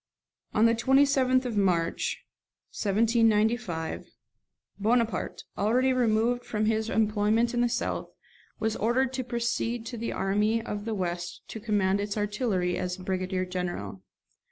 [0.55, 2.25] On the 27th of March
[2.71, 4.07] 1795
[4.79, 8.09] Bonaparte, already removed from his employment in the south,
[8.59, 12.97] was ordered to proceed to the army of the west to command its artillery as
[12.97, 14.01] brigadier general.